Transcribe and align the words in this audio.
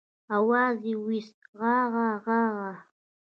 آواز 0.37 0.77
يې 0.89 0.93
واېست 1.03 1.39
عاعاعا. 1.59 2.41